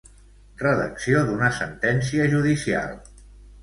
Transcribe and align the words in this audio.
Redacció 0.61 1.23
d'una 1.29 1.53
sentència 1.61 2.29
judicial. 2.37 3.01